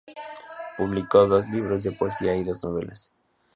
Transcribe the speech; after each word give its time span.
Publicó 0.79 1.27
dos 1.27 1.47
libros 1.51 1.83
de 1.83 1.91
poesía 1.91 2.35
y 2.35 2.43
dos 2.43 2.63
novelas. 2.63 3.11